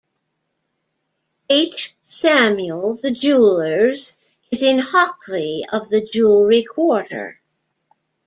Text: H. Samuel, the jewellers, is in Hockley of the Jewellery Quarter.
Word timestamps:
H. 1.47 1.93
Samuel, 2.09 2.95
the 2.97 3.11
jewellers, 3.11 4.17
is 4.49 4.63
in 4.63 4.79
Hockley 4.79 5.63
of 5.71 5.89
the 5.89 6.01
Jewellery 6.01 6.63
Quarter. 6.63 7.39